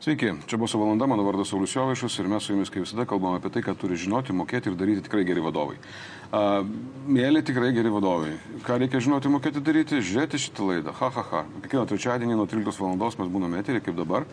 [0.00, 3.36] Sveiki, čia bus valanda, mano vardas Saulis Jovaišas ir mes su jumis kaip visada kalbame
[3.36, 5.74] apie tai, ką turi žinoti, mokėti ir daryti tikrai geri vadovai.
[6.32, 6.62] Uh,
[7.04, 8.30] mėly tikrai geri vadovai.
[8.64, 9.98] Ką reikia žinoti, mokėti daryti?
[10.00, 10.94] Žiūrėti šitą laidą.
[10.96, 11.42] Ha, ha, ha.
[11.66, 12.96] Kiekvieną trečiadienį nuo 13 val.
[12.96, 14.24] mes būname eterį kaip dabar.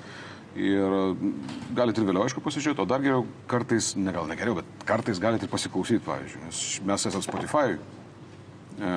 [0.56, 0.96] Ir
[1.76, 5.20] galite ir vėliau, aišku, pasižiūrėti, o dar geriau kartais, ne gal ne geriau, bet kartais
[5.20, 8.96] galite ir pasiklausyti, pavyzdžiui, nes mes esame Spotify, e,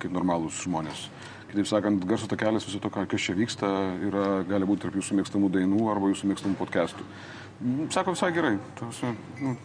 [0.00, 1.08] kaip normalūs žmonės.
[1.50, 3.68] Kitaip sakant, garso takelis viso to, kas čia vyksta,
[4.06, 7.06] yra, gali būti tarp jūsų mėgstamų dainų arba jūsų mėgstamų podcastų.
[7.60, 9.00] Mm, sako visai gerai, tas,
[9.42, 9.56] nu,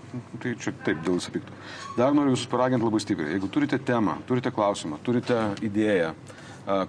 [0.41, 1.53] tai čia taip dėl įsipiktų.
[1.99, 3.35] Dar noriu jūsų paraginti labai stipriai.
[3.35, 6.09] Jeigu turite temą, turite klausimą, turite idėją,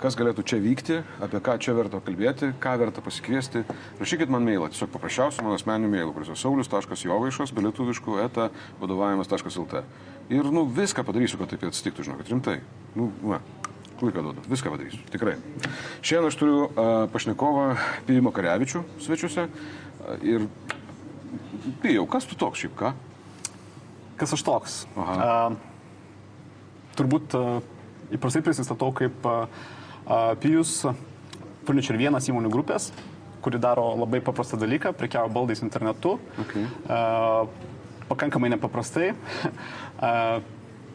[0.01, 3.67] kas galėtų čia vykti, apie ką čia verta kalbėti, ką verta pasikviesti,
[4.01, 8.49] rašykit man mailą, tiesiog paprasčiausiu mano asmeniniu mailu, kuris yra saulis.jovaišas, belietuviškų eta
[8.81, 9.85] vadovavimas.lt.
[10.33, 12.59] Ir, nu, viską padarysiu, kad taip atsitiktų, žinokit, rimtai.
[12.97, 13.45] Nu, va,
[13.97, 15.39] Laiką duodu, viską padarysiu, tikrai.
[16.05, 17.63] Šiandien aš turiu uh, pašnekovą
[18.05, 19.47] Pijimą Karevičių svečiuose.
[19.49, 20.45] Uh, ir
[21.81, 22.91] Pijau, kas tu toks šiaip ką?
[24.21, 24.75] Kas aš toks?
[25.01, 25.17] Aha.
[25.17, 27.65] Uh, turbūt uh,
[28.13, 29.49] įprastai prisistatau kaip uh,
[30.45, 30.83] Pijus
[31.67, 32.91] Furniture vienas įmonių grupės,
[33.43, 36.19] kuri daro labai paprastą dalyką, prekiavo baldais internetu.
[36.45, 36.69] Okay.
[36.85, 37.49] Uh,
[38.13, 39.15] pakankamai nepaprastai.
[39.17, 40.45] uh,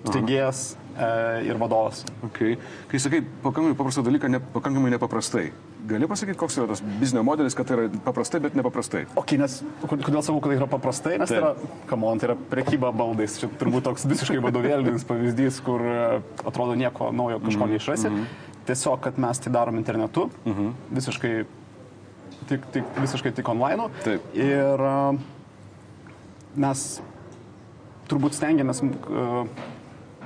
[0.05, 2.03] steigėjas E, ir vadovas.
[2.27, 2.57] Okay.
[2.91, 5.45] Kai sakai pakankamai paprastą dalyką, ne, pakankamai nepaprastai,
[5.87, 9.05] gali pasakyti, koks yra tas biznio modelis, kad tai yra paprastai, bet nepaprastai?
[9.15, 11.39] Ok, nes kodėl sakau, kad tai yra paprastai, nes Taip.
[11.39, 13.39] tai yra, kamon, tai yra prekyba baldais.
[13.39, 16.05] Čia turbūt toks visiškai vadovėlinis pavyzdys, kur e,
[16.43, 17.71] atrodo nieko naujo kažko mm -hmm.
[17.79, 18.09] neišrasi.
[18.09, 18.61] Mm -hmm.
[18.67, 20.71] Tiesiog, kad mes tai darom internetu, mm -hmm.
[20.91, 21.45] visiškai,
[22.47, 23.89] tik, tik, visiškai tik online.
[24.03, 24.21] Taip.
[24.35, 25.19] Ir uh,
[26.55, 27.01] mes
[28.09, 29.47] turbūt stengiamės uh,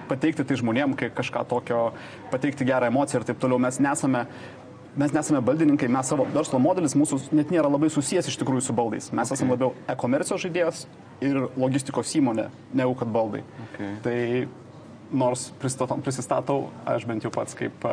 [0.09, 1.87] pateikti tai žmonėm, kažką tokio,
[2.33, 3.61] pateikti gerą emociją ir taip toliau.
[3.61, 4.25] Mes nesame
[4.95, 8.75] mes nesame baldininkai, mes savo verslo modelis mūsų net nėra labai susijęs iš tikrųjų su
[8.75, 9.09] baldais.
[9.11, 9.35] Mes okay.
[9.35, 10.85] esame labiau e-komercijos žaidėjas
[11.25, 13.43] ir logistikos įmonė, negu kad baldai.
[13.67, 13.91] Okay.
[14.05, 14.17] Tai
[15.11, 17.85] nors prisistatau, aš bent jau pats kaip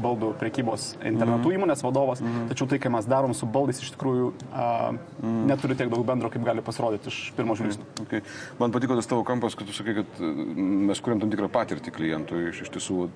[0.00, 1.56] baldų prekybos internetu mm.
[1.58, 2.48] įmonės vadovas, mm.
[2.50, 5.42] tačiau tai, ką mes darom su baldais, iš tikrųjų a, mm.
[5.50, 7.86] neturi tiek daug bendro, kaip gali pasirodyti iš pirmo žvilgsnio.
[7.86, 8.06] Mm.
[8.06, 8.24] Okay.
[8.60, 10.22] Man patiko tas tavo kampas, kad tu sakai, kad
[10.90, 13.08] mes kuriam tam tikrą patirtį klientui iš, iš tiesų.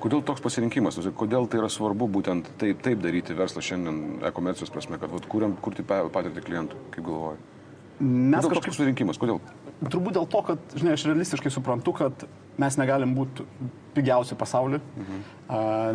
[0.00, 4.96] Kodėl toks pasirinkimas, kodėl tai yra svarbu būtent taip, taip daryti verslą šiandien e-komercijos prasme,
[5.00, 7.59] kad vat, kuriam kurti patirtį klientų, kaip galvoji?
[8.00, 8.62] Mes kažkaip...
[8.62, 9.40] Toks pasirinkimas, kodėl?
[9.80, 12.24] Turbūt dėl to, kad, žinai, aš realistiškai suprantu, kad
[12.60, 13.44] mes negalim būti
[13.94, 15.20] pigiausi pasaulyje, mhm.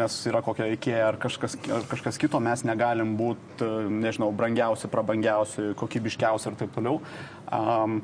[0.02, 3.70] nes yra kokia IKEA ar kažkas, ar kažkas kito, mes negalim būti,
[4.04, 7.00] nežinau, brangiausi, prabangiausi, kokybiškiausi ir taip toliau.
[7.50, 8.00] Um,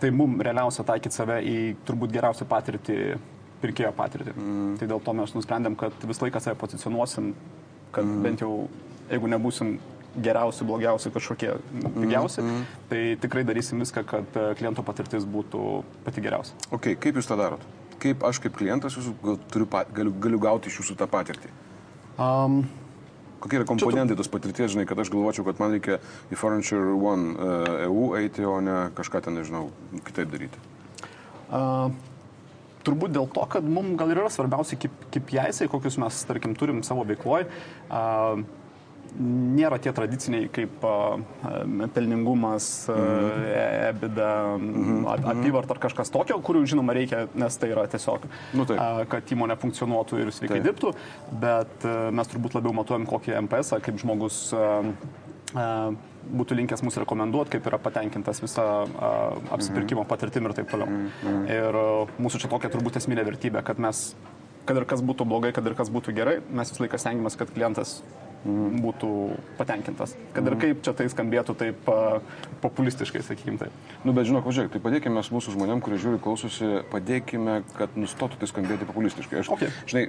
[0.00, 1.56] tai mums realiausia taikyti save į
[1.88, 2.98] turbūt geriausią patirtį,
[3.64, 4.36] pirkėjo patirtį.
[4.36, 4.76] Mhm.
[4.80, 7.34] Tai dėl to mes nusprendėm, kad visą laiką save pozicionuosim,
[7.92, 8.22] kad mhm.
[8.24, 8.54] bent jau,
[9.10, 9.76] jeigu nebūsim
[10.22, 11.54] geriausi, blogiausi, kažkokie
[12.00, 12.76] pigiausi, mm -hmm.
[12.88, 16.54] tai tikrai darysim viską, kad e, kliento patirtis būtų pati geriausia.
[16.70, 17.60] Ok, kaip jūs tą darot?
[17.98, 21.48] Kaip aš kaip klientas jūsų, turiu, galiu, galiu gauti iš jūsų tą patirtį?
[22.18, 22.64] Um,
[23.40, 25.98] Kokie yra komponentai tos patirties, žinai, kad aš galvočiau, kad man reikia
[26.32, 29.70] į Furniture One uh, EU eiti, o ne kažką ten, nežinau,
[30.06, 30.58] kitaip daryti?
[31.52, 31.90] Uh,
[32.86, 36.54] turbūt dėl to, kad mums gal ir yra svarbiausia kaip, kaip jaisai, kokius mes, tarkim,
[36.56, 37.50] turim savo veikloje.
[37.90, 38.44] Uh,
[39.20, 40.84] nėra tie tradiciniai kaip
[41.94, 43.44] pelningumas, mhm.
[43.94, 45.04] EBITDA, mhm.
[45.34, 48.26] apyvart ar kažkas tokio, kurių žinoma reikia, nes tai yra tiesiog,
[48.58, 48.80] nu, taip.
[49.12, 50.66] kad įmonė funkcionuotų ir sveikai taip.
[50.70, 50.94] dirbtų,
[51.44, 54.40] bet mes turbūt labiau matuojam kokį MPS, kaip žmogus
[56.24, 58.64] būtų linkęs mūsų rekomenduoti, kaip yra patenkintas visa
[59.54, 60.10] apsipirkimo mhm.
[60.10, 61.02] patirtim ir taip toliau.
[61.46, 61.82] Ir
[62.18, 64.08] mūsų čia tokia turbūt esminė vertybė, kad mes
[64.64, 67.50] kad ir kas būtų blogai, kad ir kas būtų gerai, mes visą laiką stengiamės, kad
[67.52, 67.98] klientas
[68.44, 69.10] būtų
[69.58, 70.14] patenkintas.
[70.34, 71.88] Kad ir kaip čia tai skambėtų taip
[72.60, 73.72] populistiškai, sakykim taip.
[74.04, 78.48] Nu, bet žinok, važiuok, tai padėkime mūsų žmonėm, kurie žiūri, klausosi, padėkime, kad nustotų tai
[78.50, 79.40] skambėti populistiškai.
[79.40, 79.72] Aš, okay.
[79.90, 80.04] Žinai,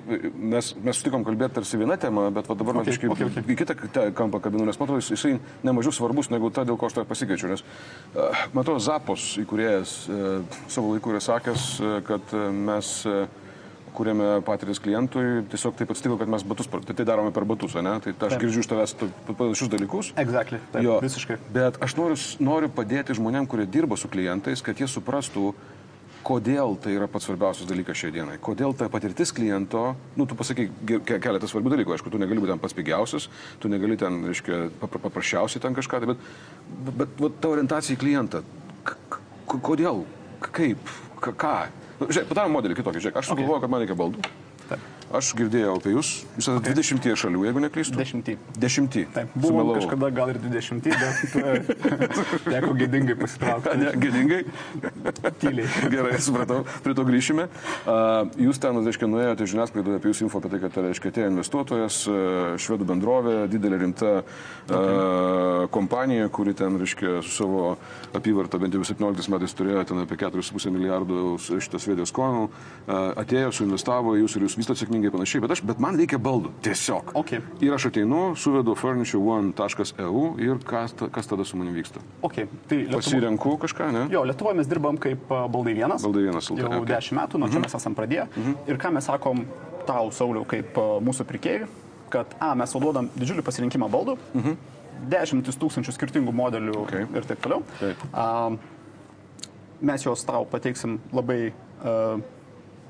[0.55, 3.45] mes, mes sutikom kalbėti tarsi vieną temą, bet va, dabar okay, man kažkaip okay, okay.
[3.47, 7.07] į kitą kampą kabinu, nes matau, jisai nemažiau svarbus negu ta, dėl ko aš tą
[7.07, 7.53] pasikeičiu.
[7.53, 13.25] Nes, uh, matau, Zapos įkūrėjas uh, savo laiku yra sakęs, uh, kad uh, mes uh,
[13.95, 17.95] kūrėme patirtis klientui, tiesiog taip atsitiko, kad mes batus, tai, tai darome per batus, ne?
[18.03, 18.41] Tai aš taip.
[18.43, 18.95] girdžiu iš tavęs
[19.31, 20.11] panašius dalykus.
[20.21, 21.39] Exactly, taip, jo, visiškai.
[21.55, 25.53] Bet aš noriu, noriu padėti žmonėm, kurie dirba su klientais, kad jie suprastų,
[26.25, 28.39] kodėl tai yra pats svarbiausias dalykas šiai dienai.
[28.41, 30.67] Kodėl ta patirtis kliento, nu, tu pasakai
[31.05, 33.29] keletą svarbių dalykų, aišku, tu negali būti ten pats pigiausias,
[33.61, 36.29] tu negali ten, reiškia, paprasčiausiai ten kažką, tai, bet,
[36.87, 38.41] bet, bet, bet ta orientacija į klientą,
[39.45, 40.01] kodėl,
[40.49, 41.57] kaip, ką,
[41.99, 43.03] Nu, žiūrėk, padarom modelį kitokį.
[43.05, 43.65] Žiūrėk, aš sugalvoju, okay.
[43.65, 44.23] kad man reikia baldų.
[44.69, 44.89] Taip.
[45.17, 47.99] Aš girdėjau apie jūs, jūs esate 20 šalių, jeigu neklystu.
[47.99, 48.35] Dešimtį.
[48.61, 48.97] 10.
[49.15, 51.55] Taip, buvo kažkada gal ir 20, bet e,
[52.45, 53.75] teko gėdingai pasitraukti.
[53.81, 54.41] Ne, gėdingai.
[55.41, 55.69] Tyliai.
[55.93, 57.47] Gerai, supratau, prie to grįšime.
[57.47, 62.01] Uh, jūs ten, reiškia, nuėjote žiniasklaidoje apie jūsų info apie tai, kad, reiškia, atėjo investuotojas,
[62.11, 62.19] uh,
[62.61, 65.67] švedų bendrovė, didelė rimta okay.
[65.75, 67.75] kompanija, kuri ten, reiškia, su savo
[68.15, 72.47] apyvartą bent jau 17 metais turėjo ten apie 4,5 milijardų šitas švedijos kronų,
[73.21, 76.51] atėjo, suinvestavo į jūs ir jūs vystote sėkmingai panašiai, bet, aš, bet man reikia baldų,
[76.65, 77.13] tiesiog.
[77.21, 77.43] Okay.
[77.63, 82.03] Ir aš ateinu, suvedu furniture1.eu ir kas, kas tada su manim vyksta.
[82.25, 82.49] Okay.
[82.69, 83.01] Tai Lietuvo...
[83.01, 84.05] Pasirenku kažką, ne?
[84.13, 86.05] Jo, Lietuvoje mes dirbam kaip baldai vienas.
[86.05, 86.85] Baldai vienas, jau okay.
[86.95, 87.67] 10 metų, nuo čia mhm.
[87.67, 88.29] mes esam pradėję.
[88.35, 88.61] Mhm.
[88.71, 89.43] Ir ką mes sakom
[89.85, 91.67] tau, Sauliau, kaip mūsų pirkėjai,
[92.13, 94.17] kad, a, mes suduodam didžiulį pasirinkimą baldų.
[94.37, 94.63] Mhm
[95.11, 97.07] dešimtis tūkstančių skirtingų modelių okay.
[97.15, 97.63] ir taip toliau.
[97.81, 98.03] Taip.
[98.11, 98.55] Uh,
[99.85, 102.21] mes juos tau pateiksim labai uh,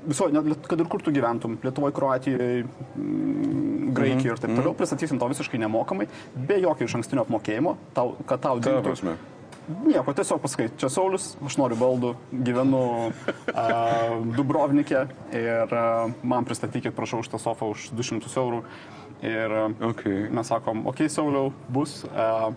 [0.04, 0.28] viso,
[0.68, 2.66] kad ir kur tu gyventum, Lietuvoje, Kroatijoje,
[2.96, 4.34] Graikijoje mhm.
[4.34, 4.80] ir taip toliau, mhm.
[4.80, 9.16] pristatysim tau visiškai nemokamai, be jokio iš ankstinio apmokėjimo, tau, kad tau dirbtų.
[9.66, 12.12] Nieko, tiesiog pasakai, čia Saulis, aš noriu baldų,
[12.46, 15.00] gyvenu uh, Dubrovnikė
[15.34, 18.62] ir uh, man pristatykit, prašau, šitą sofą už 200 eurų.
[19.26, 19.56] Ir
[19.88, 20.28] okay.
[20.30, 22.04] mes sakom, okei, okay, Sauliau, bus.
[22.12, 22.52] Uh,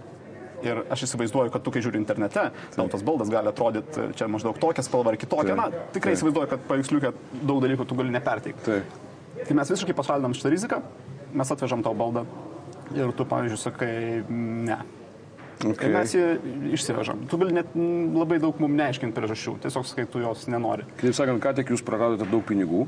[0.66, 4.60] Ir aš įsivaizduoju, kad tu, kai žiūri internete, tau tas baldas gali atrodyti čia maždaug
[4.60, 5.56] tokia spalva ar kitokia.
[5.56, 6.20] Na, tikrai Taip.
[6.20, 8.66] įsivaizduoju, kad paveiksliukė daug dalykų tu gali neperteikti.
[8.68, 9.00] Taip.
[9.40, 10.82] Tai mes visiškai pašalinam šitą riziką,
[11.40, 12.26] mes atvežam tau baldą
[12.96, 13.94] ir tu, pavyzdžiui, sakai,
[14.30, 14.80] ne.
[15.60, 15.90] Okay.
[15.90, 16.26] Ir mes jį
[16.78, 17.26] išsivežam.
[17.28, 20.88] Tu gali net labai daug mums neaiškinti priežasčių, tiesiog sakai, tu jos nenori.
[21.02, 22.86] Kitaip sakant, ką tik jūs praradote daug pinigų,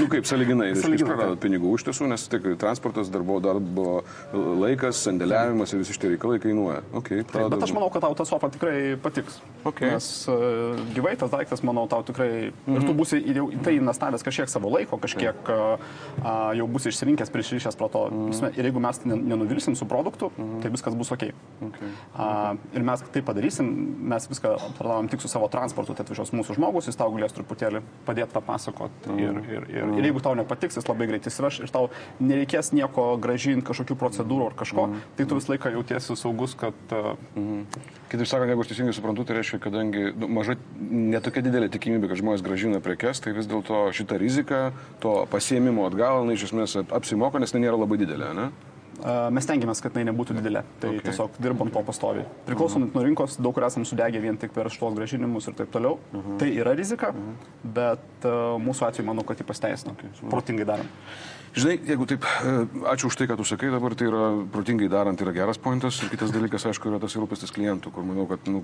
[0.00, 3.86] nu kaip saliginai, jūs praradot pinigų iš tiesų, nes tik transportas, darbo, darbo
[4.32, 6.82] laikas, sandėliavimas ir visi šitie reikalai kainuoja.
[7.00, 9.40] Okay, Taip, bet aš manau, kad tau ta sofa tikrai patiks.
[9.66, 9.90] Okay.
[9.90, 12.30] Nes uh, gyvai tas daiktas, manau, tau tikrai...
[12.30, 12.76] Mm -hmm.
[12.76, 13.00] Ir tu mhm.
[13.00, 15.80] būsi jau į tai investavęs kažkiek savo laiko, kažkiek uh,
[16.22, 18.08] uh, jau būsi išsirinkęs, prisirišęs prie to.
[18.10, 18.58] Mm -hmm.
[18.58, 20.62] Ir jeigu mes nenuvilsim su produktu, mm -hmm.
[20.62, 21.22] tai viskas bus ok.
[21.62, 21.88] okay.
[22.18, 23.66] Uh, ir mes tai padarysim,
[24.00, 27.80] mes viską aptarnavom tik su savo transportu, tai atvažiuos mūsų žmogus, jis tau galės truputėlį
[28.06, 29.08] padėti papasakoti.
[29.08, 29.50] Mm -hmm.
[29.50, 29.98] ir, ir, ir, mm.
[29.98, 34.50] ir jeigu tau nepatiks, jis labai greitai įsiveš ir tau nereikės nieko gražinti, kažkokių procedūrų
[34.50, 35.04] ar kažko, mm.
[35.18, 36.96] tai tu visą laiką jautiesi saugus, kad...
[37.36, 37.64] Mm.
[38.06, 42.20] Kitaip sakant, jeigu aš teisingai suprantu, tai reiškia, kadangi nu, maža, netokia didelė tikimybė, kad
[42.20, 44.60] žmonės gražina prekes, tai vis dėlto šita rizika,
[45.02, 48.50] to pasiemimo atgal, na, iš esmės apsimoka, nes tai nėra labai didelė, ne?
[49.04, 50.62] Mes tengiamės, kad tai nebūtų didelė.
[50.80, 51.04] Tai okay.
[51.08, 52.24] tiesiog dirbam to pastovi.
[52.48, 55.98] Priklausomai nuo rinkos, daug kur esam sudegę vien tik per šitos gražinimus ir taip toliau.
[55.98, 56.26] Uh mhm.
[56.26, 56.38] -huh.
[56.40, 57.30] Tai yra rizika, uh mhm.
[57.30, 57.72] -huh.
[57.78, 59.92] bet uh, mūsų atveju manau, kad jį pasteisina.
[59.92, 60.30] Okay.
[60.30, 60.86] Protingai darom.
[61.56, 62.24] Žinai, jeigu taip,
[62.84, 66.02] ačiū už tai, ką tu sakai dabar, tai yra protingai darant, yra geras pointas.
[66.02, 68.60] Ir kitas dalykas, aišku, yra tas rūpestis klientų, kur manau, kad nu,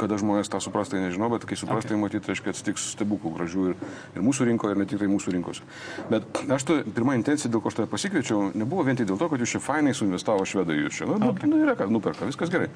[0.00, 1.92] kada žmonės tą supras, tai nežinau, bet kai supras, okay.
[1.92, 3.78] tai matyti, reiškia, atsitiks stebuklų gražių ir,
[4.16, 5.64] ir mūsų rinkoje, ir ne tik tai mūsų rinkose.
[6.10, 9.30] Bet aš to, pirmą intenciją, dėl ko aš tave pasikviečiau, nebuvo vien tik dėl to,
[9.32, 11.08] kad jūs čia fainai suinvestavo švedai jūs čia.
[11.10, 11.50] Nu, nu okay.
[11.50, 12.70] nu, yra ką, nuperka, viskas gerai.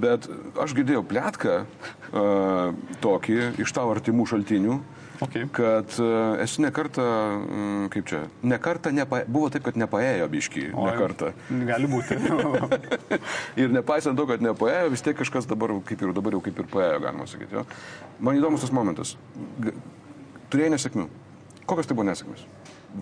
[0.00, 0.26] Bet
[0.58, 2.74] aš girdėjau plėtką uh,
[3.04, 4.78] tokį iš tavo artimų šaltinių,
[5.24, 5.46] Okay.
[5.54, 7.04] Kad uh, esi nekarta,
[7.40, 11.32] um, kaip čia, nekarta, nepa, buvo taip, kad nepaėjo biški, nekarta.
[11.70, 12.18] Gali būti.
[13.62, 16.68] ir nepaisant to, kad nepaėjo, vis tiek kažkas dabar, kaip ir dabar jau kaip ir
[16.72, 17.60] paėjo, galima sakyti.
[17.60, 17.64] Jo.
[18.20, 19.14] Man įdomus tas momentas.
[20.52, 21.08] Turėjai nesėkmių.
[21.64, 22.44] Kokios tai buvo nesėkmės?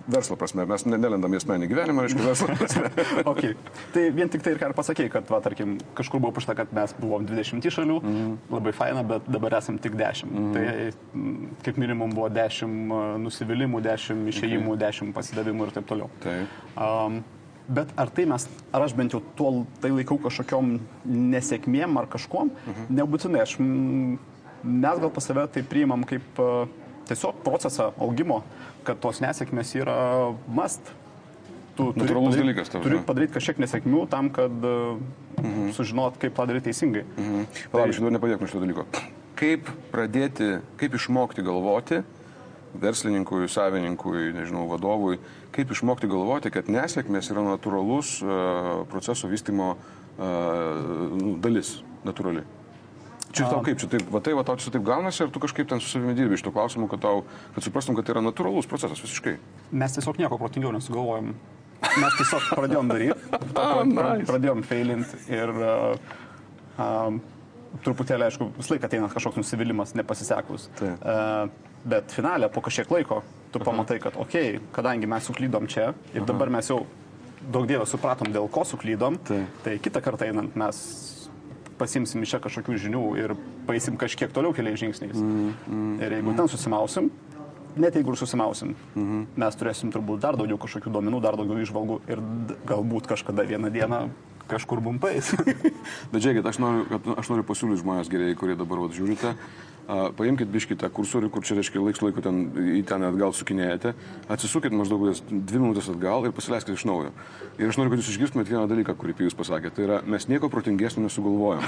[0.07, 2.89] Verslo prasme, mes nelendam į asmenį gyvenimą, reiškia verslo prasme.
[3.31, 3.53] okay.
[3.93, 6.73] Tai vien tik tai ir ką ir pasakėjai, kad, va, tarkim, kažkur buvo pašta, kad
[6.75, 8.33] mes buvom 20 šalių, mm -hmm.
[8.55, 10.25] labai faina, bet dabar esam tik 10.
[10.25, 10.53] Mm -hmm.
[10.53, 12.67] Tai kaip minimum buvo 10
[13.23, 14.91] nusivylimų, 10 išėjimų, okay.
[14.91, 16.09] 10 pasidavimų ir taip toliau.
[16.23, 16.47] Taip.
[16.77, 17.23] Um,
[17.67, 18.43] Bet ar tai mes,
[18.75, 22.89] ar aš bent jau tuo tai laikau kažkokiom nesėkmėm ar kažkuom, mhm.
[22.89, 23.41] nebūtinai.
[23.41, 26.67] Aš, mes gal pas save tai priimam kaip uh,
[27.07, 28.41] tiesiog procesą augimo,
[28.87, 29.97] kad tos nesėkmės yra
[30.47, 30.93] must.
[31.73, 35.71] Tu turi padaryti, dalykas, turi padaryti kažkiek nesėkmių tam, kad mhm.
[35.73, 37.05] sužinot, kaip tą daryti teisingai.
[37.17, 37.47] Mhm.
[37.73, 37.95] Palauk, tai...
[37.95, 38.85] aš dar nepadėkau šito dalyko.
[39.39, 42.03] Kaip pradėti, kaip išmokti galvoti
[42.79, 45.19] verslininkui, savininkui, nežinau, vadovui,
[45.53, 51.75] kaip išmokti galvoti, kad nesėkmės yra natūralus uh, proceso vystimo uh, dalis,
[52.07, 52.45] natūrali.
[53.33, 55.69] Čia tau kaip, čia taip, va tai, va tau čia taip gaunasi, ar tu kažkaip
[55.69, 57.23] ten su savimi dirbi iš to klausimų, kad, tau,
[57.55, 59.35] kad suprastum, kad tai yra natūralus procesas visiškai.
[59.73, 61.33] Mes tiesiog nieko protingiau nesugalvojom.
[62.03, 63.17] Mes tiesiog pradėjom daryti,
[63.63, 64.27] oh, nice.
[64.29, 66.13] pradėjom failinti ir uh,
[66.77, 67.17] um,
[67.83, 70.69] truputėlį, aišku, vis laik ateina kažkoks nusivylimas, nepasisekus.
[70.77, 70.93] Tai.
[71.01, 73.65] Uh, bet finale, po kažkiek laiko, tu Aha.
[73.65, 76.29] pamatai, kad, okei, okay, kadangi mes suklydom čia ir Aha.
[76.29, 76.83] dabar mes jau
[77.43, 80.79] daug dievą supratom, dėl ko suklydom, tai, tai kitą kartą einant mes
[81.79, 83.35] pasimsim iš čia kažkokių žinių ir
[83.67, 85.15] paėsim kažkiek toliau keliais žingsniais.
[85.17, 86.37] Mm, mm, ir jeigu mm.
[86.39, 87.09] ten susimausim,
[87.75, 89.25] net jeigu ir susimausim, mhm.
[89.39, 92.21] mes turėsim turbūt dar daugiau kažkokių duomenų, dar daugiau išvalgų ir
[92.69, 94.05] galbūt kažkada vieną dieną
[94.49, 95.31] kažkur bumpais.
[96.11, 99.33] Bet žiūrėkit, aš noriu, aš noriu pasiūlyti žmonės gerai, kurie dabar vat, žiūrite.
[99.83, 102.37] Uh, paimkite biškitą kursorių, kur čia reiškia laiks laiko ten
[102.79, 103.91] į ten atgal sukinėjate,
[104.31, 107.11] atsisukit maždaug dvi minutės atgal ir pasileiskite iš naujo.
[107.59, 109.75] Ir aš noriu, kad jūs išgirstumėte vieną dalyką, kurį jūs pasakėte.
[109.75, 111.67] Tai yra, mes nieko protingesnio nesugalvojam.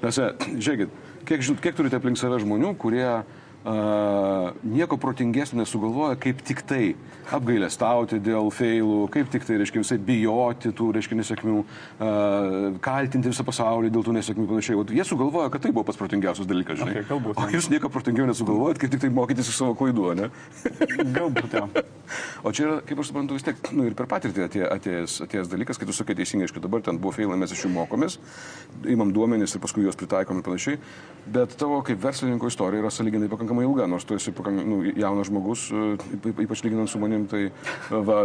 [0.00, 0.22] Nes,
[0.64, 0.96] žiūrėkit,
[1.28, 6.80] kiek, kiek turite aplink save žmonių, kurie Uh, nieko protingesnio nesugalvoja, kaip tik tai
[7.32, 11.58] apgailę stauti dėl feilų, kaip tik tai, reiškia, visai bijoti tų, reiškia, nesėkmių,
[12.82, 14.78] kaltinti visą pasaulį dėl tų nesėkmių panašiai.
[14.80, 16.96] O jie sugalvoja, kad tai buvo pats protingiausias dalykas, žinai.
[16.96, 17.38] Okay, galbūt.
[17.38, 20.30] O jūs nieko protingiau nesugalvojat, kaip tik tai mokytis iš savo klaidų, ne?
[21.14, 21.58] galbūt.
[22.42, 25.50] O čia yra, kaip aš suprantu, vis tiek, nu, ir per patirtį atė, atėjęs, atėjęs
[25.52, 28.16] dalykas, kai tu sakai teisingai, aišku, dabar ten buvo feilai, mes iš jų mokomės,
[28.90, 30.80] imam duomenis ir paskui juos pritaikom ir panašiai,
[31.36, 35.30] bet tavo kaip verslininko istorija yra saliginai pakankamai ilga, nors tu esi pakankamai nu, jaunas
[35.30, 38.24] žmogus, e, ypač lyginant su manim, tai, e, va,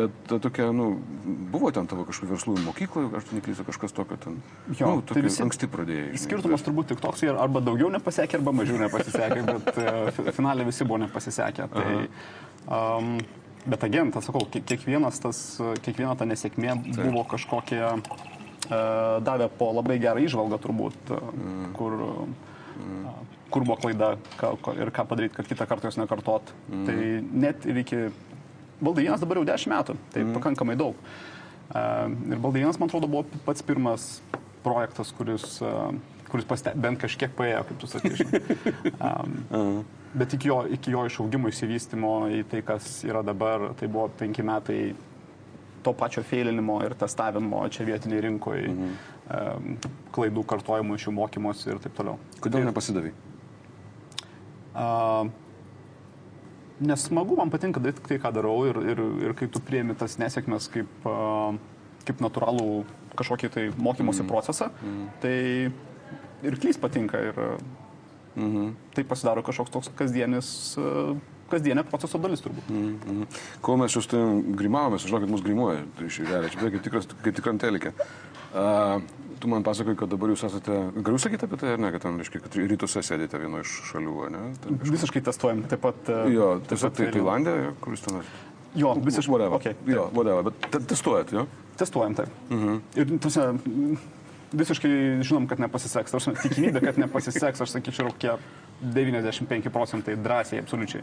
[0.00, 0.94] bet ta tokia, nu,
[1.52, 4.40] buvo ten tavo kažkokių verslų mokykloje, aš neklysiu kažkas tokio ten.
[4.80, 6.08] Jo, nu, tai visi anksti pradėjai.
[6.24, 6.70] Skirtumas bet...
[6.70, 11.68] turbūt tik toks, arba daugiau nepasisekė, arba mažiau nepasisekė, bet uh, finale visi buvo nepasisekę.
[11.76, 11.86] Tai,
[12.68, 13.16] um,
[13.66, 15.38] Bet agentas, sakau, kiekvienas tas,
[15.82, 17.00] kiekviena ta nesėkmė Taip.
[17.08, 18.76] buvo kažkokia, uh,
[19.26, 21.72] davė po labai gerą išvalgą turbūt, uh, mm.
[21.74, 22.36] kur mm
[23.50, 26.50] kur buvo klaida ką, ir ką padaryti, kad kitą kartą jos nekartot.
[26.68, 26.86] Mm.
[26.86, 26.96] Tai
[27.46, 28.00] net ir iki
[28.76, 30.34] Baldainas dabar jau 10 metų, tai mm.
[30.36, 30.98] pakankamai daug.
[31.70, 34.08] Uh, ir Baldainas, man atrodo, buvo pats pirmas
[34.66, 35.94] projektas, kuris, uh,
[36.28, 38.42] kuris paste, bent kažkiek paėjo, kaip tu sakai.
[38.98, 40.02] um, uh.
[40.16, 44.44] Bet iki jo, iki jo išaugimo, įsivystimo į tai, kas yra dabar, tai buvo penki
[44.46, 44.80] metai
[45.84, 49.90] to pačio feilinimo ir testavimo čia vietiniai rinkoje, mhm.
[50.16, 52.16] klaidų kartojimo iš jų mokymosi ir taip toliau.
[52.42, 53.12] Kodėl nepasidavai?
[54.76, 55.28] Uh,
[56.84, 60.18] nes smagu, man patinka daryti tai, ką darau ir, ir, ir kai tu prieimi tas
[60.20, 61.54] nesėkmes kaip, uh,
[62.08, 62.70] kaip natūralų
[63.16, 64.30] kažkokį tai mokymosi mm.
[64.32, 65.06] procesą, mm.
[65.22, 65.36] tai
[66.46, 67.40] ir klys patinka ir
[68.36, 68.72] mm -hmm.
[68.94, 71.16] tai pasidaro kažkoks toks kasdienis uh,
[71.50, 72.70] kasdienė proceso dalis turbūt.
[72.70, 73.26] Mm -hmm.
[73.60, 77.36] Kol mes jūs ten grimavomės, žinokit, mus grimuoja, tai iš realiai, čia kaip, tikras, kaip
[77.36, 77.92] tikram telikė.
[78.56, 79.02] Uh,
[79.38, 82.16] tu man pasakoji, kad dabar jūs esate, galiu sakyti apie tai, ar ne, kad ten,
[82.16, 84.42] reiškia, kad rytuose sėdite vieno iš šalių, ne?
[84.64, 84.96] Ten, kažkur...
[84.96, 86.08] Visiškai testuojam, taip pat.
[86.08, 88.22] Uh, jo, tiesiog tai Tailandė, kuris ten.
[88.76, 89.32] Jo, visiškai.
[89.32, 89.60] Whatever.
[89.60, 89.94] Okay, taip.
[89.94, 91.46] jo, whatever, bet testuojat, jo?
[91.76, 92.28] Testuojam, taip.
[92.50, 92.80] Mhm.
[92.96, 93.48] Ir, tuose,
[94.52, 94.90] visiškai
[95.26, 96.14] žinom, kad nepasiseks.
[96.16, 98.36] Aš tikimybė, kad nepasiseks, aš sakyčiau, kokie
[98.82, 101.02] 95 procentai drąsiai, absoliučiai.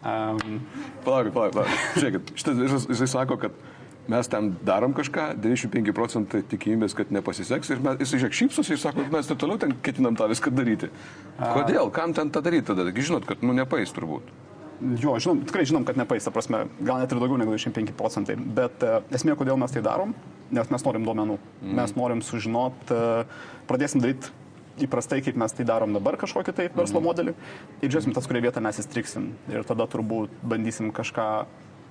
[0.00, 0.60] Um,
[1.04, 1.76] palauk, palauk, palauk.
[1.96, 3.56] Žiūrėkit, šitas jisai sako, kad
[4.10, 8.82] mes ten darom kažką, 95 procentai tikimybės, kad nepasiseks ir mes, jis žiūrėk šypsosi ir
[8.82, 10.90] sako, mes ir toliau ten ketinam tą viską daryti.
[11.38, 11.92] Kodėl?
[11.94, 12.88] Kam ten tą daryti tada?
[12.90, 14.28] Žinot, kad nu nepais turbūt.
[14.80, 18.36] Jo, žinom, tikrai žinom, kad nepais, ta prasme, gal net ir daugiau negu 25 procentai.
[18.40, 20.14] Bet uh, esmė, kodėl mes tai darom,
[20.50, 21.36] nes mes norim duomenų.
[21.60, 21.74] Mm.
[21.76, 24.32] Mes norim sužinot, uh, pradėsim daryti
[24.80, 27.06] įprastai, kaip mes tai darom dabar, kažkokį tai verslo mhm.
[27.10, 27.34] modelį.
[27.82, 29.26] Ir žiūrėsim tas, kurioje vietoje mes įstriksim.
[29.52, 31.26] Ir tada turbūt bandysim kažką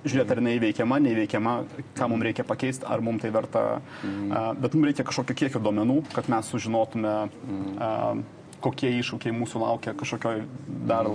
[0.00, 1.54] žiūrėti, ar neįveikiama, neįveikiama,
[1.98, 3.64] ką mums reikia pakeisti, ar mums tai verta.
[4.02, 4.30] Mm.
[4.32, 7.72] Uh, bet mums reikia kažkokio kiekio duomenų, kad mes sužinotume, mm.
[7.76, 10.44] uh, kokie iššūkiai mūsų laukia kažkokio
[10.88, 11.08] dar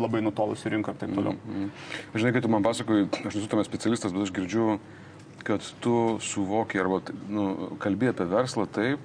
[0.00, 1.36] labai nutolusių rinkų ir taip toliau.
[1.46, 1.70] Mm.
[2.14, 4.66] Žinai, kai tu man pasakoji, aš nesu tame specialistas, bet aš girdžiu,
[5.46, 9.02] kad tu suvoki arba nu, kalbė apie verslą taip,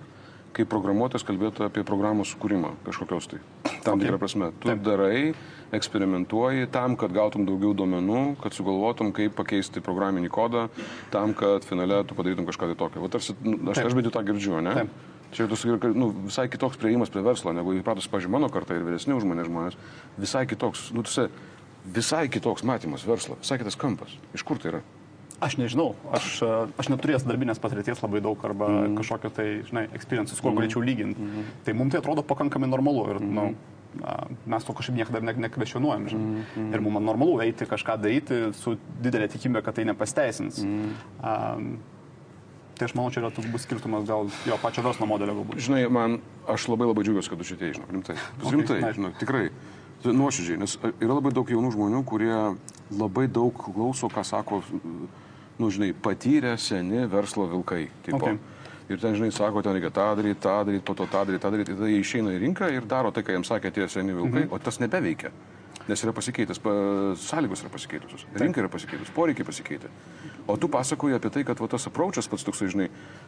[0.56, 3.42] kaip programuotojas kalbėtų apie programos sukūrimą kažkokios tai.
[3.84, 4.50] Tam tikrą prasme.
[4.62, 4.84] Tu Taip.
[4.86, 5.34] darai,
[5.76, 10.68] eksperimentuoji tam, kad gautum daugiau duomenų, kad sugalvotum, kaip pakeisti programinį kodą,
[11.14, 13.04] tam, kad finale tu padarytum kažką tai tokio.
[13.04, 13.90] Va, tarsi, nu, aš, Taip.
[13.90, 14.78] aš bent jau tą girdžiu, ne?
[14.80, 15.04] Taip.
[15.36, 18.86] Čia tu sakai, nu, visai kitoks prieimas prie verslo, negu įpratus, pažiūrėjau, mano karta ir
[18.88, 19.76] vyresni už mane žmonės.
[20.16, 21.28] Visai kitoks, nu, tu
[21.86, 24.16] visai kitoks matymas verslo, visai kitas kampas.
[24.38, 24.82] Iš kur tai yra?
[25.44, 26.40] Aš nežinau, aš,
[26.80, 28.94] aš neturėjęs darbinės patirties labai daug arba mm.
[29.02, 30.62] kažkokio tai, žinai, experiences, kuo mm.
[30.62, 31.20] galėčiau lyginti.
[31.20, 31.50] Mm.
[31.68, 33.36] Tai mums tai atrodo pakankamai normalu ir, mm.
[33.36, 33.76] nu,
[34.48, 36.46] mes to kažkaip niekada ne, nekvesionuojam, žinai.
[36.56, 36.70] Mm.
[36.72, 40.62] Ir mums normalu eiti kažką daryti su didelė tikimybė, kad tai nepasteisins.
[40.64, 40.96] Mm.
[41.20, 41.70] Um,
[42.76, 45.62] Tai aš manau, čia yra toks bus skirtumas gal jo pačio verslo modelio galbūt.
[45.64, 46.18] Žinai, man,
[46.52, 48.18] aš labai labai džiaugiuosi, kad tu šitie, žinau, rimtai.
[48.42, 49.46] Okay, rimtai, žinau, tikrai.
[50.06, 52.36] Nuoširdžiai, nes yra labai daug jaunų žmonių, kurie
[52.94, 54.60] labai daug klauso, ką sako
[55.58, 57.88] nu, žinai, patyrę seni verslo vilkai.
[58.04, 58.22] Tipo.
[58.22, 58.38] Okay.
[58.90, 61.50] Ir ten, žinai, sako, ten reikia tą daryti, tą daryti, po to tą daryti, tą
[61.56, 61.74] daryti.
[61.74, 64.52] Tada jie išeina į rinką ir daro tai, ką jiems sakė tie seni vilkai, mhm.
[64.54, 65.32] o tas nebeveikia.
[65.86, 66.72] Nes yra pasikeitęs, pa,
[67.22, 69.92] sąlygos yra pasikeitusios, rinka yra pasikeitusi, poreikiai pasikeitė.
[70.50, 72.88] O tu pasakoji apie tai, kad va, tas apraučias pats toksai, žinai,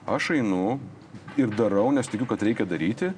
[0.10, 0.80] aš einu
[1.38, 3.12] ir darau, nes tikiu, kad reikia daryti.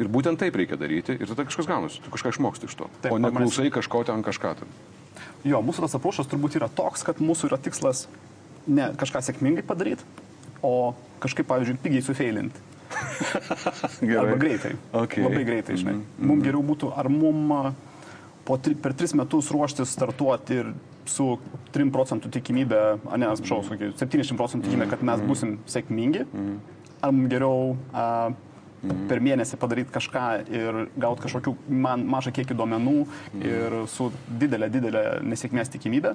[0.00, 2.86] Ir būtent taip reikia daryti ir tada kažkas gaunasi, tu kažką išmoksti iš to.
[3.02, 4.70] Taip, o ne klausai kažko ten kažką ten.
[5.44, 8.06] Jo, mūsų tas aprošas turbūt yra toks, kad mūsų yra tikslas
[8.70, 10.06] ne kažką sėkmingai padaryti,
[10.64, 12.68] o kažkaip, pavyzdžiui, pigiai sufeilinti.
[14.22, 14.72] Arba greitai.
[15.02, 15.26] Okay.
[15.26, 15.94] Labai greitai, žinai.
[15.98, 16.26] Mm -hmm.
[16.30, 17.74] Mums geriau būtų, ar mums
[18.50, 20.72] po tri, per tris metus ruoštis startuoti ir
[21.06, 21.36] su
[21.70, 22.82] 3 procentų tikimybė,
[23.14, 23.98] ne, atsiprašau, mm -hmm.
[24.02, 28.32] 70 procentų tikimybė, kad mes būsim sėkmingi, mm ar mums geriau a,
[29.08, 32.96] per mėnesį padaryti kažką ir gauti kažkokių man, mažą kiekį duomenų
[33.40, 36.14] ir su didelė, didelė nesėkmės tikimybė,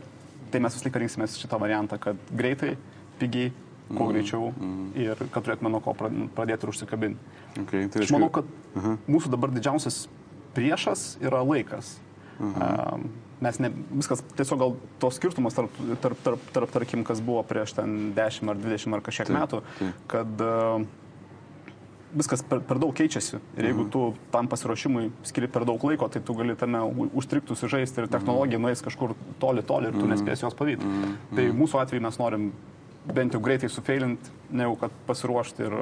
[0.52, 2.76] tai mes vis laik rinksimės šitą variantą, kad greitai,
[3.20, 3.52] pigiai,
[3.90, 4.54] kuo greičiau
[4.98, 7.20] ir kad turėtume nuo ko pra- pradėti ir užsikabinti.
[7.66, 8.46] Okay, tai Aš manau, kad
[9.08, 10.08] mūsų dabar didžiausias
[10.56, 12.00] priešas yra laikas.
[12.40, 13.08] Um,
[13.44, 17.74] Mes ne, viskas, tiesiog gal tos skirtumas tarp, tarp, tarp, tarp, tarkim, kas buvo prieš
[17.76, 19.98] ten 10 ar 20 ar kažkiek Taip, metų, taip.
[20.14, 20.86] kad uh,
[22.16, 23.42] viskas per, per daug keičiasi.
[23.60, 28.06] Ir jeigu tu tam pasiruošimui skiri per daug laiko, tai tu gali tame užstrikti, sužaisti
[28.06, 30.96] ir technologija nueis kažkur toli, toli ir tu nespėsi jos pavyti.
[31.36, 32.50] Tai mūsų atveju mes norim
[33.06, 35.76] bent jau greitai sufeilinti, ne jau kad pasiruošti ir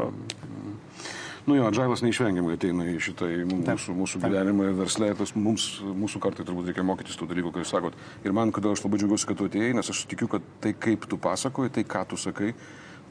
[1.44, 5.10] Nu jo, Džailas neišvengiamai ateina į šitą į mūsų, mūsų gyvenimą ir verslę.
[5.20, 7.98] Tas mums, mūsų kartai turbūt reikia mokytis tų dalykų, ką jūs sakot.
[8.24, 11.04] Ir man, kodėl aš labai džiaugiuosi, kad tu atėjai, nes aš tikiu, kad tai, kaip
[11.12, 12.54] tu pasakoji, tai, ką tu sakai,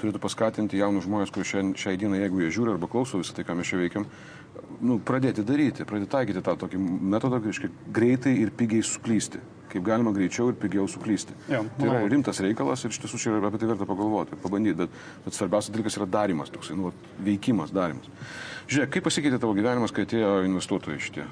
[0.00, 3.44] turėtų paskatinti jaunus žmonės, kurie šiai, šiai dienai, jeigu jie žiūri arba klauso visą tai,
[3.48, 4.06] ką mes čia veikiam,
[4.82, 6.80] nu, pradėti daryti, pradėti taikyti tą tokį
[7.14, 9.42] metodą, reiškia, greitai ir pigiai suklysti.
[9.72, 11.32] Kaip galima greičiau ir pigiau suklysti.
[11.48, 14.98] Jo, tai yra rimtas reikalas ir iš tiesų čia apie tai verta pagalvoti, pabandyti, bet,
[15.24, 16.90] bet svarbiausias dalykas yra darimas, toksai, nu,
[17.24, 18.10] veikimas, darimas.
[18.68, 21.24] Žiūrėk, kaip pasikeitė tavo gyvenimas, kai atėjo investuotojai šitie?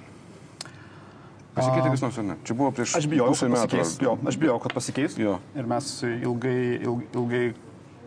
[1.54, 2.36] Pasikeitė kas nors ar ne?
[2.46, 3.94] Čia buvo prieš Aš bijau, kad pasikeis.
[4.00, 5.16] Jo, aš bijau, kad pasikeis.
[5.20, 5.36] Jo.
[5.58, 7.42] Ir mes ilgai, ilgai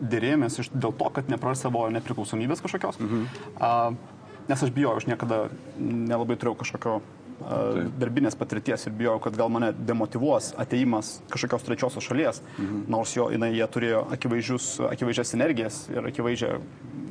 [0.00, 3.00] dėrėjomės iš, dėl to, kad nepraras savo nepriklausomybės kažkokios.
[3.00, 3.26] Mhm.
[3.60, 3.72] A,
[4.48, 5.46] nes aš bijau, aš niekada
[5.78, 7.60] nelabai turėjau kažkokio a,
[8.00, 12.84] darbinės patirties ir bijau, kad gal mane demotivuos ateimas kažkokios trečiosios šalies, mhm.
[12.92, 16.58] nors jo, jinai, jie turėjo akivaizdžias energijas ir akivaizdžią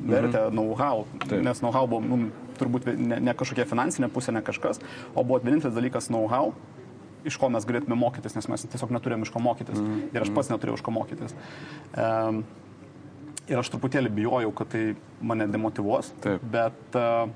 [0.04, 0.54] vertę, mhm.
[0.56, 1.40] know-how, Taip.
[1.44, 2.28] nes know-how buvo mum,
[2.60, 4.82] turbūt ne, ne kažkokia finansinė pusė, ne kažkas,
[5.14, 6.52] o buvo vienintelis dalykas know-how,
[7.24, 9.80] iš ko mes galėtume mokytis, nes mes tiesiog neturėjom iš ko mokytis.
[9.80, 10.02] Mm.
[10.12, 11.34] Ir aš pats neturėjau iš ko mokytis.
[11.96, 12.42] Um,
[13.50, 14.84] ir aš truputėlį bijojau, kad tai
[15.24, 16.10] mane demotivuos.
[16.24, 16.44] Taip.
[16.52, 17.28] Bet uh,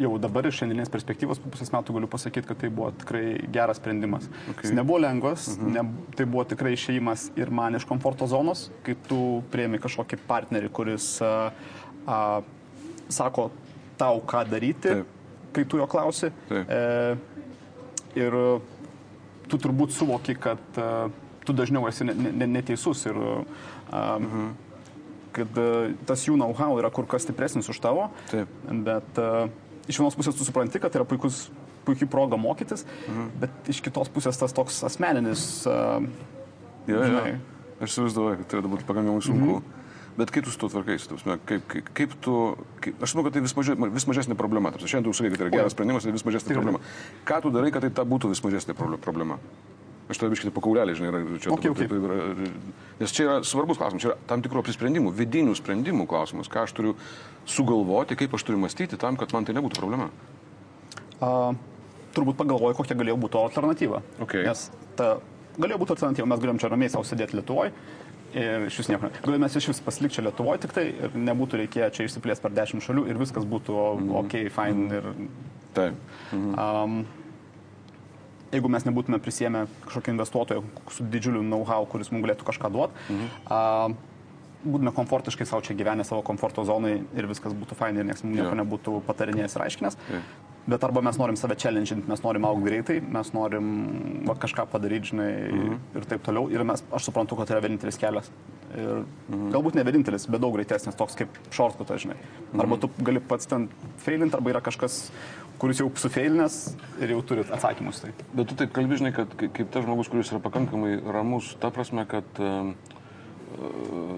[0.00, 3.80] jau dabar iš šiandieninės perspektyvos po pusės metų galiu pasakyti, kad tai buvo tikrai geras
[3.80, 4.28] sprendimas.
[4.54, 4.68] Okay.
[4.68, 5.74] Jis nebuvo lengvas, mhm.
[5.76, 9.20] ne, tai buvo tikrai išėjimas ir man iš komforto zonos, kai tu
[9.52, 11.52] prieimi kažkokį partnerį, kuris uh,
[12.06, 12.40] uh,
[13.12, 13.50] sako
[14.00, 15.16] tau, ką daryti, Taip.
[15.54, 16.32] kai tu jo klausi.
[16.48, 16.70] Taip.
[16.72, 17.42] E,
[18.18, 18.62] ir uh,
[19.50, 21.12] tu turbūt suvoki, kad uh,
[21.46, 23.44] tu dažniau esi ne, ne, neteisus ir uh,
[23.92, 24.48] mhm.
[25.34, 28.10] Kad uh, tas jų know-how yra kur kas stipresnis už tavo.
[28.30, 28.50] Taip.
[28.86, 29.46] Bet uh,
[29.88, 31.46] iš vienos pusės tu supranti, kad tai yra puikus,
[31.86, 33.32] puikiai proga mokytis, mhm.
[33.42, 35.64] bet iš kitos pusės tas toks asmeninis.
[35.66, 36.30] Uh,
[36.90, 37.22] Jo, jo.
[37.82, 39.60] Aš įsivaizduoju, kad tai yra būtų pakankamai sunku.
[39.60, 39.80] Mhm.
[40.12, 41.08] Bet kaip tu su tuo tvarkaisi?
[41.48, 42.32] Kaip, kaip, kaip tu,
[42.84, 44.68] kaip, aš manau, kad tai vis, mažia, vis mažesnė problema.
[44.68, 46.82] Ta prasme, Šiandien tu sakai, kad tai yra geras sprendimas, tai vis mažesnė problema.
[47.28, 49.38] Ką tu darai, kad tai ta būtų vis mažesnė proble- problema?
[50.12, 51.88] Aš tave biškite pakaulelį, žinai, ir čia Okay, okay.
[51.88, 52.52] taip yra-
[53.00, 56.76] Nes čia yra svarbus klausimas, čia yra tam tikrų apsisprendimų, vidinių sprendimų klausimas, ką aš
[56.76, 56.94] turiu
[57.48, 60.10] sugalvoti, kaip aš turiu mąstyti tam, kad man tai nebūtų problema.
[61.22, 61.54] uh,
[62.16, 64.02] turbūt pagalvoju, kokia galėjo būti alternatyva.
[64.26, 64.44] Okay.
[64.46, 65.16] Nes ta
[65.58, 67.72] galėjo būti alternatyva, mes galėjom čia ramiai savo sėdėti Lietuvoje.
[68.32, 69.10] Ir iš vis nieko.
[69.38, 72.84] mes iš vis pasilikti čia Lietuvoje tik tai ir nebūtų reikėję čia išsiplėsti per dešimt
[72.84, 74.14] šalių ir viskas būtų mm.
[74.22, 74.86] ok, fine.
[75.00, 75.10] Ir,
[75.76, 75.98] Taip.
[76.32, 77.02] um,
[78.52, 83.28] jeigu mes nebūtume prisėmę kažkokio investuotojo su didžiuliu know-how, kuris mums galėtų kažką duoti, mm.
[83.48, 84.12] uh,
[84.62, 88.38] būtume komfortiškai savo čia gyvenę savo komforto zonai ir viskas būtų fine ir niekas mums
[88.38, 89.98] nieko nebūtų patarinėjęs ir aiškinęs.
[90.12, 90.22] Jo.
[90.62, 93.70] Bet arba mes norim save challenge'inti, mes norim augti greitai, mes norim
[94.28, 95.78] va, kažką padaryti, žinai, mhm.
[95.98, 96.46] ir taip toliau.
[96.54, 98.30] Ir mes, aš suprantu, kad tai yra vienintelis kelias.
[98.70, 99.48] Ir mhm.
[99.56, 102.14] galbūt ne vienintelis, bet daug greitesnis, toks kaip shortcutas, žinai.
[102.54, 103.66] Arba tu gali pats ten
[104.04, 105.02] failinti, arba yra kažkas,
[105.62, 106.56] kuris jau sufeilinęs
[106.98, 108.02] ir jau turi atsakymus.
[108.02, 108.10] Tai.
[108.34, 111.70] Bet tu taip kalbi, žinai, kad kai- kaip tas žmogus, kuris yra pakankamai ramus, ta
[111.70, 112.72] prasme, kad uh,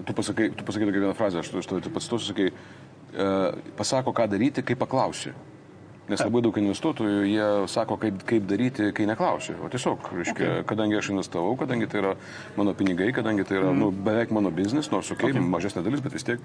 [0.07, 3.53] tu pasakai, tu pasakai tokią vieną frazę, aš tu- aš tau pats tu sakai, uh,
[3.77, 5.35] pasako, ką daryti, kai paklausi.
[6.05, 9.55] Nes labai daug investuotojų, jie sako, kaip, kaip daryti, kai neklausia.
[9.57, 10.65] O tiesiog, reiškia, okay.
[10.69, 12.11] kadangi aš investavau, kadangi tai yra
[12.57, 13.79] mano pinigai, kadangi tai yra mm.
[13.81, 15.49] nu, beveik mano biznis, nors, okei, okay, okay.
[15.55, 16.43] mažesnė dalis, bet vis tiek.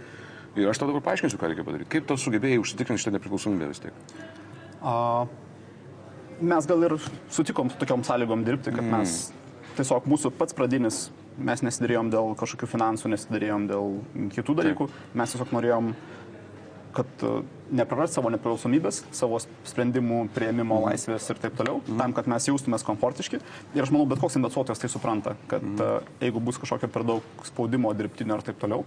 [0.56, 1.92] Ir aš tau dabar paaiškinsiu, ką reikia padaryti.
[1.92, 3.92] Kaip tu sugebėjai užsitikrinti šitą nepriklausomybę vis tiek?
[6.40, 6.96] Mes gal ir
[7.28, 8.92] sutikom su tokiom sąlygom dirbti, kad mm.
[8.96, 9.32] mes
[9.76, 11.02] tiesiog mūsų pats pradinis,
[11.36, 13.92] mes nesidarėjom dėl kažkokių finansų, nesidarėjom dėl
[14.36, 14.88] kitų dalykų,
[15.20, 15.92] mes tiesiog norėjom
[16.92, 17.32] kad e,
[17.80, 20.86] neprarast savo nepriklausomybės, savo sprendimų prieimimo Mhm.
[20.88, 23.40] laisvės ir taip toliau, tam, kad mes jaustumės komfortiški.
[23.74, 25.80] Ir aš manau, bet koks investuotojas tai supranta, kad Mhm.
[25.80, 28.84] uh, jeigu bus kažkokio per daug spaudimo dirbtinio ir taip toliau,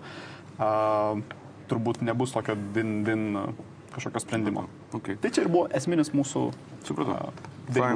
[0.60, 1.22] uh,
[1.70, 3.56] turbūt nebus tokio din-din
[3.94, 4.66] kažkokio sprendimo.
[4.94, 5.18] Okay.
[5.22, 6.44] Tai čia ir buvo esminis mūsų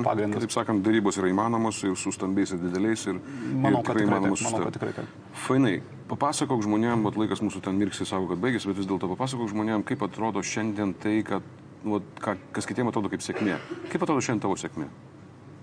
[0.05, 0.45] pagrindas.
[0.45, 3.05] Taip sakant, darybos yra įmanomos ir su stambiais ir dideliais.
[3.09, 3.19] Ir,
[3.51, 4.45] Manau, ir kad tikrai įmanomos
[4.77, 5.11] tikrai taip.
[5.47, 5.75] Fainai,
[6.11, 9.85] papasakok žmonėm, vat laikas mūsų ten mirksi, sako, kad baigėsi, bet vis dėlto papasakok žmonėm,
[9.87, 11.45] kaip atrodo šiandien tai, kad,
[11.83, 13.59] vat, ką, kas kitiems atrodo kaip sėkmė.
[13.91, 14.89] Kaip atrodo šiandien tavo sėkmė?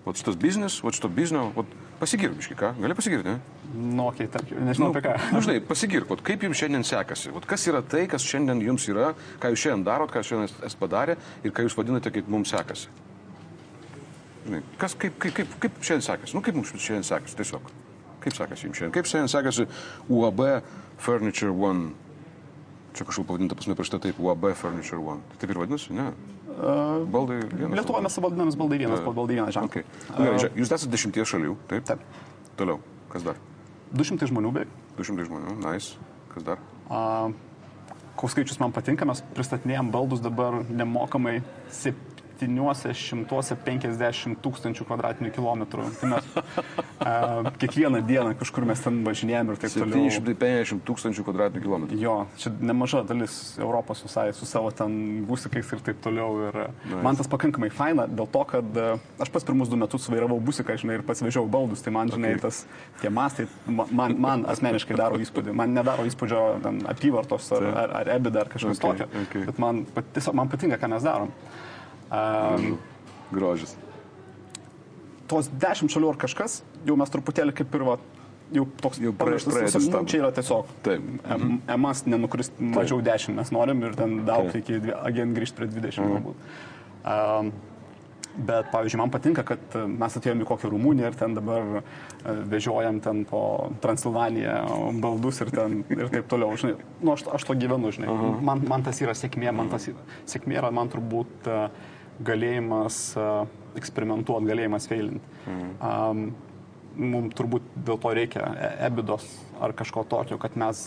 [0.05, 1.71] Vat šitas biznis, vat šito biznio, vat
[2.03, 2.75] pasigirbiškai, ką?
[2.83, 3.54] Gali pasigirti, ne?
[3.75, 5.15] Nu, okay, tarkim, nežinau apie ką.
[5.35, 7.33] Nu, žinai, pasigirk, vat kaip jums šiandien sekasi.
[7.35, 9.09] Vat kas yra tai, kas šiandien jums yra,
[9.43, 12.93] ką jūs šiandien darot, ką šiandien esate padarę ir ką jūs vadinate, kaip mums sekasi.
[14.45, 16.37] Žinai, kas, kaip, kaip, kaip, kaip šiandien sekasi?
[16.37, 17.73] Nu, kaip mums šiandien sekasi, tiesiog.
[18.23, 18.95] Kaip sekasi jums šiandien?
[18.95, 19.67] Kaip šiandien sekasi
[20.13, 20.45] UAB
[21.03, 21.91] Furniture One?
[22.95, 25.25] Čia kažkaip pavadinta pas mane prieš tai taip, UAB Furniture One.
[25.33, 26.13] Tai taip ir vadinasi, ne?
[27.11, 27.75] Baldai vienas.
[27.81, 29.17] Lietuvoje mes vadinamės baldai vienas, Jo.
[29.17, 29.83] baldai vienas ženklą.
[29.83, 29.89] Okay.
[30.13, 31.89] Nu, gerai, žiūrėk, jūs esate dešimties šalių, taip?
[31.89, 32.05] Taip.
[32.61, 32.79] Toliau,
[33.11, 33.41] kas dar?
[33.93, 34.79] 200 žmonių beveik.
[34.99, 35.99] 200 žmonių, nice.
[36.33, 36.63] Kas dar?
[36.89, 37.31] A,
[38.19, 41.41] koks skaičius man patinka, mes pristatinėjom baldus dabar nemokamai
[43.45, 45.85] 750 tūkstančių kvadratinių kilometrų.
[46.01, 46.29] Tai mes
[47.05, 50.05] a, kiekvieną dieną kažkur mes ten važinėjom ir taip toliau.
[50.15, 51.99] 750 tūkstančių kvadratinių kilometrų.
[52.03, 56.31] Jo, čia nemaža dalis Europos visai su savo ten busikais ir taip toliau.
[56.49, 57.03] Ir nice.
[57.05, 58.81] Man tas pakankamai faina dėl to, kad
[59.23, 62.35] aš pats pirmus du metus vairavau busiką, žinai, ir pats vežiau baldus, tai man, žinai,
[62.35, 62.41] Okay.
[62.41, 62.57] tas
[63.03, 65.53] tie mastai, ma- man, man asmeniškai daro įspūdį.
[65.55, 69.07] Man nedaro įspūdžio ten, apyvartos ar, ar, ar EBITDA ar kažkas okay, tokio.
[69.29, 69.45] okay.
[69.51, 71.31] Bet man, pat- tiesiog, man patinka, ką mes darom.
[72.15, 72.79] Um,
[73.35, 73.75] Grožis.
[75.31, 77.95] tos dešimt šalių ar kažkas, jau mes truputėlį kaip ir va,
[78.55, 80.03] jau toks Jau etapą.
[80.03, 81.01] nu, Čia yra tiesiog Taip.
[81.33, 85.67] em- emas nenukris mažiau 10 mes norim ir ten daug iki dvi- agent grįžti prie
[85.73, 86.35] 20 galbūt.
[87.05, 87.53] Um,
[88.37, 91.83] bet, pavyzdžiui, man patinka, kad e, mes atėjome į kokią Rumuniją ir ten dabar e,
[92.51, 96.57] vežiojam ten po Transilvaniją baldus ir, ten, ir taip toliau.
[96.59, 98.09] Žinai, nu, aš, aš to gyvenu, žinai.
[98.43, 101.61] Man, man tas yra sėkmė, man tas yra, sėkmė yra man turbūt e,
[102.23, 102.99] galėjimas
[103.79, 105.39] eksperimentuoti, galėjimas feilinti.
[105.83, 106.29] Um,
[106.95, 109.27] mums turbūt dėl to reikia e- ebidos
[109.63, 110.79] ar kažko tokio, kad mes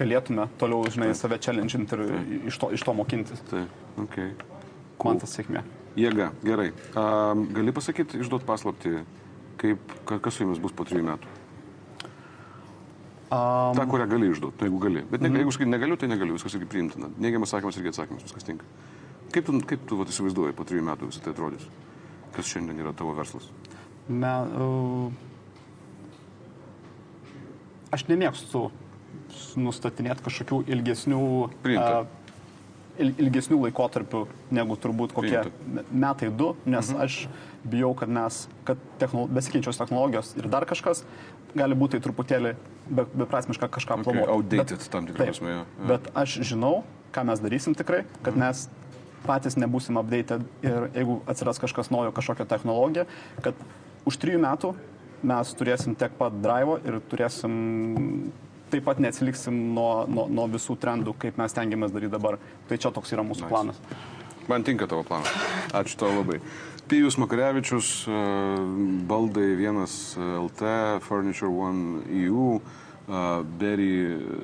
[0.00, 3.42] galėtume toliau, žinai, save challenge'inti ir iš to, iš to mokintis.
[3.50, 4.18] Taip, ok.
[5.04, 5.64] Man tas sėkmė.
[5.98, 6.70] Jėga, gerai.
[6.94, 9.00] A, gali pasakyti, išduot paslapti,
[9.60, 11.36] kaip, ka- kas su jumis bus po trijų metų?
[13.30, 15.02] Um, Ta, kurią gali išduoti, jeigu gali.
[15.10, 15.44] Bet ne, mm.
[15.44, 17.10] jeigu negaliu, tai negaliu, viskas irgi priimtina.
[17.22, 18.66] Neigiamas atsakymas irgi atsakymas, viskas tinka.
[19.30, 21.66] Kaip tu, kaip tu vat, įsivaizduoji po trijų metų visą tai atrodys?
[22.34, 23.46] Kas šiandien yra tavo verslas?
[24.10, 25.12] me, uh,
[27.94, 28.64] aš nemėgstu
[29.60, 31.20] nustatinėti kažkokių ilgesnių,
[31.62, 32.00] Priimta.
[32.98, 34.24] il, ilgesnių laikotarpių
[34.56, 35.70] negu turbūt kokie Priimta.
[35.76, 37.00] me- metai du, nes mhm.
[37.06, 37.20] aš
[37.70, 41.04] bijau, kad mes, kad technolo, besikeičios technologijos ir dar kažkas
[41.54, 42.54] gali būti tai truputėlį
[42.90, 44.30] be, beprasmiška kažką Okay, planuoti.
[44.34, 45.56] outdated tam tikrą prasme.
[45.86, 46.82] Bet aš žinau,
[47.14, 48.40] ką mes darysim tikrai, kad Mhm.
[48.42, 48.68] mes
[49.26, 53.06] patys nebūsim updated ir jeigu atsiras kažkas naujo, kažkokia technologija,
[53.44, 53.58] kad
[54.08, 54.74] už trijų metų
[55.26, 58.30] mes turėsim tiek pat drive ir turėsim
[58.70, 62.38] taip pat neatsiliksim nuo, nuo, nuo visų trendų, kaip mes tengiamės daryti dabar.
[62.70, 63.50] Tai čia toks yra mūsų Nice.
[63.50, 63.80] planas.
[64.50, 65.30] Man tinka tavo planas.
[65.74, 66.40] Ačiū tau labai.
[66.90, 68.20] Pijus Makarevičius, e,
[69.06, 69.82] Baldai 1
[70.18, 70.70] LT,
[71.06, 73.20] Furniture One EU, e,
[73.60, 73.90] Berry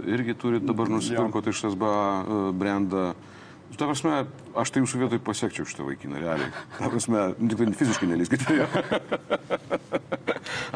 [0.07, 3.15] irgi turi dabar nusipirkoti iš SBA e, brandą.
[3.75, 4.23] Ta prasme,
[4.57, 6.53] aš tai jūsų vietoj pasiekčiau šitą vaikiną, realiai.
[6.79, 8.67] Ta prasme, tik tai fiziškai nelyskite jo.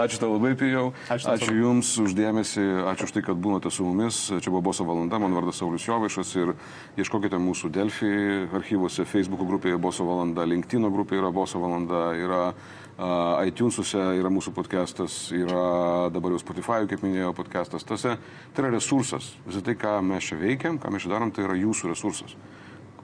[0.01, 0.91] Ačiū tau labai, Pijau.
[1.07, 1.31] Ačiū.
[1.33, 4.19] Ačiū Jums uždėmesį, ačiū už tai, kad buvote su mumis.
[4.43, 6.53] Čia buvo Boso valanda, man vardas Saulis Jovaišas ir
[7.01, 8.13] ieškokite mūsų Delfi
[8.59, 14.53] archyvuose, Facebook grupėje Boso valanda, LinkedIn grupėje yra Boso valanda, yra uh, iTunesuose yra mūsų
[14.57, 17.87] podcastas, yra dabar jau Spotify, kaip minėjau, podcastas.
[17.87, 18.19] Tase,
[18.53, 19.37] tai yra resursas.
[19.47, 22.37] Visą tai, ką mes čia veikiam, ką mes čia darom, tai yra jūsų resursas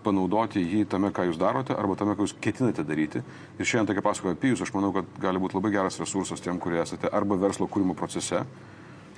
[0.06, 3.22] panaudoti jį tame, ką jūs darote, arba tame, ką jūs ketinate daryti.
[3.58, 6.60] Ir šiandien tokia pasakoja apie jūs, aš manau, kad gali būti labai geras resursas tiem,
[6.62, 8.44] kurie esate arba verslo kūrimo procese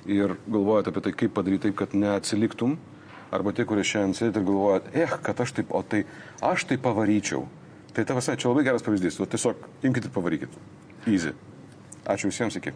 [0.09, 2.75] ir galvojate apie tai, kaip padaryti taip, kad neatsiliktum,
[3.31, 6.03] arba tie, kurie šiandien sėdite ir galvojate, eh, kad aš taip, o tai
[6.41, 7.45] aš tai pavaryčiau.
[7.93, 10.57] Tai tavas, čia labai geras pavyzdys, o tiesiog imkite ir pavarykit.
[11.07, 11.33] Easy.
[12.05, 12.73] Ačiū visiems, iki.